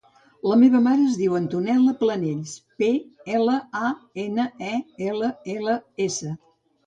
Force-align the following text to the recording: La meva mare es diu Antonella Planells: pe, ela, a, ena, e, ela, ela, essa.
La 0.51 0.55
meva 0.59 0.79
mare 0.85 1.03
es 1.09 1.17
diu 1.17 1.35
Antonella 1.39 1.91
Planells: 1.99 2.53
pe, 2.81 2.89
ela, 3.39 3.57
a, 3.89 3.91
ena, 4.23 4.45
e, 4.71 4.75
ela, 5.11 5.33
ela, 5.57 5.77
essa. 6.07 6.35